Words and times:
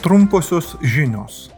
Trumposios 0.00 0.78
žinios. 0.80 1.50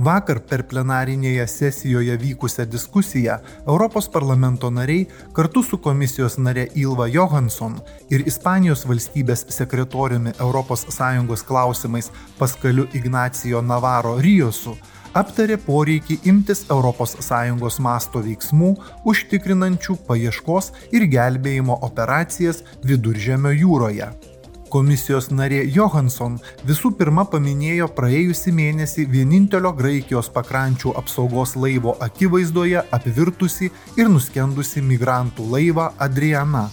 Vakar 0.00 0.38
per 0.48 0.62
plenarinėje 0.64 1.42
sesijoje 1.52 2.14
vykusią 2.22 2.64
diskusiją 2.72 3.34
Europos 3.66 4.06
parlamento 4.08 4.70
nariai 4.72 5.02
kartu 5.36 5.60
su 5.62 5.76
komisijos 5.84 6.38
nare 6.38 6.64
Ilva 6.74 7.04
Johansson 7.12 7.74
ir 8.08 8.24
Ispanijos 8.32 8.86
valstybės 8.88 9.44
sekretoriumi 9.52 10.32
ES 10.40 11.44
klausimais 11.50 12.08
Paskaliu 12.38 12.86
Ignacijo 12.94 13.60
Navaro 13.60 14.16
Rijosu 14.24 14.78
aptarė 15.12 15.60
poreikį 15.66 16.20
imtis 16.32 16.64
ES 16.64 17.78
masto 17.78 18.24
veiksmų 18.24 18.72
užtikrinančių 19.04 19.98
paieškos 20.08 20.72
ir 20.92 21.06
gelbėjimo 21.12 21.78
operacijas 21.82 22.64
Viduržemio 22.82 23.52
jūroje. 23.52 24.37
Komisijos 24.68 25.30
narė 25.32 25.62
Johansson 25.72 26.34
visų 26.68 26.90
pirma 26.98 27.22
paminėjo 27.32 27.86
praėjusį 27.96 28.52
mėnesį 28.52 29.06
vienintelio 29.08 29.70
Graikijos 29.76 30.28
pakrančių 30.34 30.92
apsaugos 31.00 31.54
laivo 31.56 31.94
akivaizdoje 32.04 32.82
apvirtusi 32.92 33.70
ir 33.96 34.10
nuskendusi 34.12 34.82
migrantų 34.84 35.46
laivą 35.54 35.88
Adriana. 36.04 36.66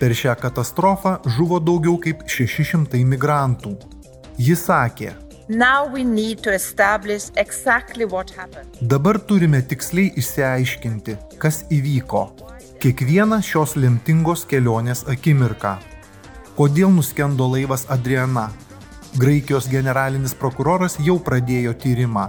Per 0.00 0.14
šią 0.14 0.34
katastrofą 0.42 1.18
žuvo 1.36 1.60
daugiau 1.62 1.94
kaip 2.02 2.26
600 2.26 3.04
migrantų. 3.06 3.76
Ji 4.38 4.54
sakė, 4.58 5.14
exactly 7.36 8.06
Dabar 8.80 9.18
turime 9.18 9.62
tiksliai 9.62 10.10
išsiaiškinti, 10.20 11.16
kas 11.38 11.62
įvyko. 11.70 12.24
Kiekvieną 12.82 13.40
šios 13.42 13.74
lemtingos 13.80 14.44
kelionės 14.46 15.06
akimirką. 15.08 15.97
Kodėl 16.58 16.90
nuskendo 16.90 17.46
laivas 17.46 17.84
Adriana? 17.86 18.48
Graikijos 19.14 19.68
generalinis 19.70 20.32
prokuroras 20.34 20.96
jau 20.98 21.14
pradėjo 21.22 21.70
tyrimą. 21.84 22.24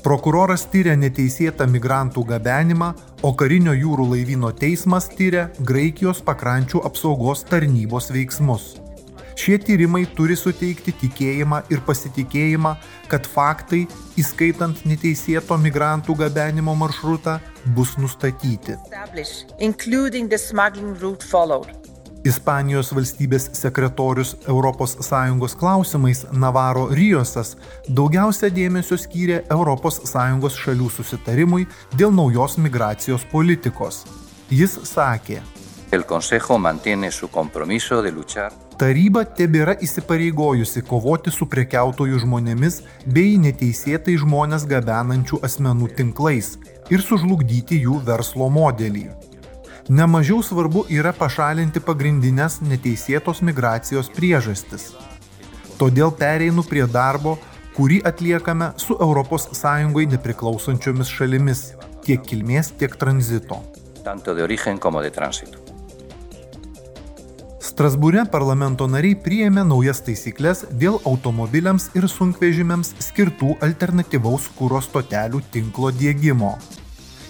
Prokuroras 0.00 0.62
tyria 0.72 0.94
neteisėtą 0.96 1.66
migrantų 1.68 2.24
gabenimą, 2.30 2.94
o 3.20 3.34
karinio 3.36 3.74
jūrų 3.76 4.06
laivyno 4.14 4.54
teismas 4.56 5.10
tyria 5.18 5.50
Graikijos 5.60 6.22
pakrančių 6.24 6.80
apsaugos 6.88 7.44
tarnybos 7.50 8.08
veiksmus. 8.14 8.70
Šie 9.36 9.58
tyrimai 9.60 10.06
turi 10.16 10.38
suteikti 10.40 10.96
tikėjimą 11.02 11.60
ir 11.68 11.84
pasitikėjimą, 11.84 12.72
kad 13.12 13.28
faktai, 13.28 13.82
įskaitant 14.16 14.80
neteisėto 14.88 15.60
migrantų 15.60 16.16
gabenimo 16.24 16.72
maršrutą, 16.86 17.36
bus 17.76 17.98
nustatyti. 18.00 18.80
Ispanijos 22.26 22.90
valstybės 22.92 23.50
sekretorius 23.54 24.34
ES 24.42 25.54
klausimais 25.58 26.24
Navaro 26.32 26.88
Rijosas 26.90 27.54
daugiausia 27.88 28.50
dėmesio 28.50 28.98
skyrė 28.98 29.44
ES 29.46 30.58
šalių 30.64 30.88
susitarimui 30.90 31.68
dėl 31.94 32.10
naujos 32.10 32.58
migracijos 32.58 33.24
politikos. 33.30 34.04
Jis 34.50 34.78
sakė, 34.88 35.42
Taryba 38.78 39.24
tebėra 39.38 39.74
įsipareigojusi 39.82 40.82
kovoti 40.86 41.32
su 41.34 41.48
prekiautojų 41.50 42.20
žmonėmis 42.22 42.82
bei 43.06 43.38
neteisėtai 43.40 44.18
žmonės 44.22 44.66
gabenančių 44.70 45.40
asmenų 45.48 45.88
tinklais 45.98 46.52
ir 46.90 47.02
sužlugdyti 47.02 47.80
jų 47.86 48.02
verslo 48.06 48.50
modelį. 48.52 49.08
Nemažiau 49.88 50.42
svarbu 50.44 50.82
yra 50.92 51.14
pašalinti 51.16 51.80
pagrindinės 51.80 52.58
neteisėtos 52.60 53.38
migracijos 53.40 54.10
priežastis. 54.12 54.90
Todėl 55.80 56.10
pereinu 56.12 56.60
prie 56.60 56.82
darbo, 56.84 57.38
kurį 57.72 58.02
atliekame 58.10 58.74
su 58.76 58.98
ES 59.00 59.46
nepriklausančiomis 60.12 61.08
šalimis, 61.08 61.62
tiek 62.04 62.20
kilmės, 62.20 62.68
tiek 62.76 62.96
tranzito. 63.00 63.62
Strasbūre 67.64 68.26
parlamento 68.28 68.86
nariai 68.86 69.16
priėmė 69.16 69.64
naujas 69.64 70.02
taisyklės 70.04 70.66
dėl 70.68 71.00
automobiliams 71.06 71.88
ir 71.96 72.08
sunkvežimiams 72.12 72.92
skirtų 73.06 73.56
alternatyvaus 73.64 74.50
kūro 74.58 74.82
stotelių 74.84 75.40
tinklo 75.50 75.94
dėgymo. 75.96 76.58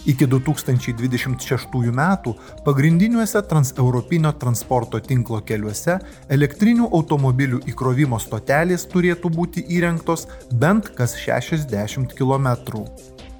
Iki 0.07 0.27
2026 0.31 1.93
metų 1.95 2.35
pagrindiniuose 2.65 3.43
transeuropinio 3.51 4.33
transporto 4.39 5.01
tinklo 5.03 5.41
keliuose 5.43 5.99
elektrinių 6.31 6.91
automobilių 6.95 7.63
įkrovimo 7.73 8.21
stotelės 8.23 8.87
turėtų 8.93 9.33
būti 9.35 9.65
įrengtos 9.79 10.29
bent 10.53 10.93
kas 10.95 11.17
60 11.19 12.15
km. 12.15 12.55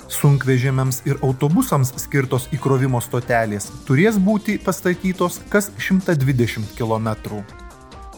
Sunkvežimiams 0.09 1.03
ir 1.05 1.19
autobusams 1.23 1.93
skirtos 2.01 2.49
įkrovimo 2.57 3.01
stotelės 3.05 3.69
turės 3.87 4.17
būti 4.17 4.57
pastatytos 4.65 5.43
kas 5.53 5.71
120 5.77 6.75
km. 6.79 7.43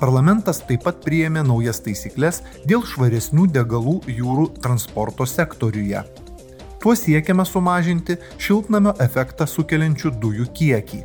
Parlamentas 0.00 0.62
taip 0.64 0.86
pat 0.86 1.02
priėmė 1.04 1.42
naujas 1.44 1.82
taisyklės 1.84 2.40
dėl 2.64 2.86
švaresnių 2.88 3.50
degalų 3.52 3.98
jūrų 4.08 4.46
transporto 4.62 5.26
sektoriuje. 5.28 6.06
Tuo 6.80 6.94
siekiama 6.96 7.44
sumažinti 7.44 8.14
šiltnamio 8.40 8.94
efektą 9.04 9.44
sukeliančių 9.44 10.16
dujų 10.22 10.46
kiekį. 10.56 11.00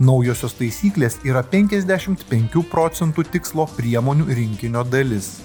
Naujosios 0.00 0.54
taisyklės 0.56 1.20
yra 1.28 1.42
55 1.44 2.64
procentų 2.70 3.26
tikslo 3.34 3.66
priemonių 3.76 4.24
rinkinio 4.38 4.84
dalis. 4.88 5.44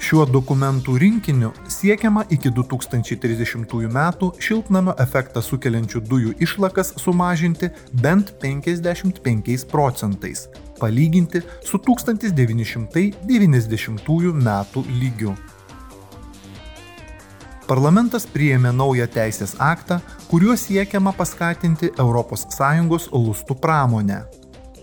Šiuo 0.00 0.24
dokumentų 0.30 0.96
rinkiniu 1.02 1.50
siekiama 1.68 2.24
iki 2.32 2.48
2030 2.56 3.92
metų 3.92 4.32
šiltnamio 4.40 4.96
efektą 5.04 5.44
sukeliančių 5.44 6.00
dujų 6.08 6.32
išlakas 6.48 6.96
sumažinti 7.02 7.68
bent 8.00 8.32
55 8.40 9.68
procentais, 9.68 10.48
palyginti 10.80 11.44
su 11.60 11.76
1990 11.76 14.32
metų 14.48 14.80
lygiu. 14.96 15.36
Parlamentas 17.68 18.24
priėmė 18.24 18.70
naują 18.72 19.04
teisės 19.12 19.50
aktą, 19.60 19.98
kuriuo 20.30 20.54
siekiama 20.56 21.12
paskatinti 21.12 21.90
ES 22.00 23.08
lustų 23.12 23.56
pramonę. 23.60 24.22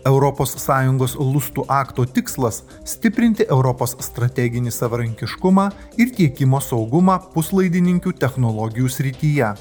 ES 0.05 1.15
lustų 1.17 1.65
akto 1.67 2.05
tikslas- 2.05 2.61
stiprinti 2.93 3.47
Europos 3.49 3.95
strateginį 3.99 4.71
savarankiškumą 4.71 5.71
ir 5.97 6.11
tiekimo 6.13 6.61
saugumą 6.61 7.17
puslaidininkių 7.33 8.13
technologijų 8.19 8.89
srityje. 8.97 9.55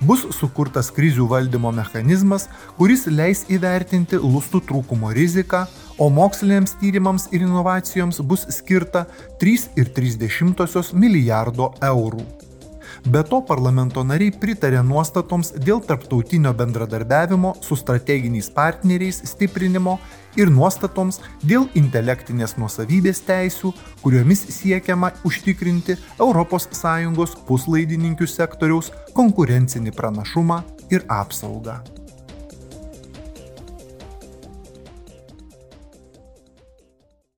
Bus 0.00 0.26
sukurtas 0.34 0.90
krizių 0.90 1.28
valdymo 1.28 1.70
mechanizmas, 1.72 2.48
kuris 2.76 3.06
leis 3.06 3.44
įvertinti 3.48 4.18
lustų 4.18 4.60
trūkumo 4.66 5.14
riziką, 5.14 5.68
o 5.98 6.10
moksliniams 6.10 6.74
tyrimams 6.80 7.28
ir 7.30 7.46
inovacijoms 7.46 8.20
bus 8.20 8.44
skirta 8.50 9.06
3,3 9.38 10.92
milijardo 10.92 11.72
eurų. 11.80 12.45
Be 13.06 13.20
to 13.22 13.38
parlamento 13.46 14.02
nariai 14.02 14.32
pritarė 14.34 14.80
nuostatoms 14.82 15.52
dėl 15.62 15.78
tarptautinio 15.86 16.50
bendradarbiavimo 16.58 17.52
su 17.62 17.76
strateginiais 17.78 18.48
partneriais 18.50 19.20
stiprinimo 19.30 19.92
ir 20.34 20.50
nuostatoms 20.50 21.20
dėl 21.38 21.68
intelektinės 21.78 22.56
nuosavybės 22.58 23.22
teisių, 23.28 23.70
kuriomis 24.02 24.42
siekiama 24.56 25.12
užtikrinti 25.28 25.94
ES 26.18 27.36
puslaidininkių 27.46 28.26
sektoriaus 28.26 28.90
konkurencinį 29.14 29.94
pranašumą 29.94 30.64
ir 30.90 31.06
apsaugą. 31.06 31.78